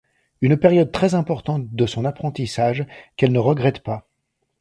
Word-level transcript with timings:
Une 0.41 0.57
période 0.57 0.91
très 0.91 1.13
importante 1.13 1.69
de 1.69 1.85
son 1.85 2.05
apprentissage, 2.05 2.87
qu'elle 3.17 3.31
ne 3.31 3.37
regrette 3.37 3.83
pas. 3.83 4.09